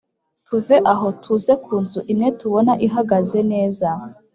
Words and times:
tuve 0.47 0.75
aho 0.93 1.07
tuze 1.23 1.53
kunzu 1.63 1.99
imwe 2.11 2.29
tubona 2.39 2.73
ihagaze 2.87 3.39
nez 3.51 3.77
a 3.91 3.93